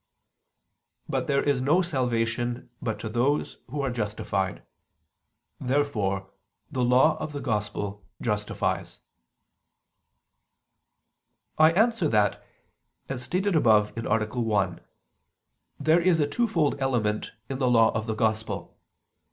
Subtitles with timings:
[1.07, 4.63] But there is no salvation but to those who are justified.
[5.59, 6.31] Therefore
[6.71, 8.97] the Law of the Gospel justifies.
[11.59, 12.43] I answer that,
[13.09, 14.01] As stated above (A.
[14.41, 14.81] 1),
[15.79, 18.75] there is a twofold element in the Law of the Gospel.